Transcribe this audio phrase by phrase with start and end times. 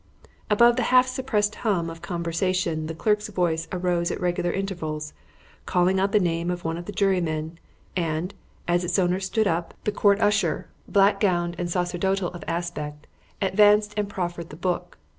[0.49, 5.13] Above the half suppressed hum of conversation the clerk's voice arose at regular intervals,
[5.67, 7.59] calling out the name of one of the jurymen,
[7.95, 8.33] and,
[8.67, 13.05] as its owner stood up, the court usher, black gowned and sacerdotal of aspect,
[13.43, 14.97] advanced and proffered the book.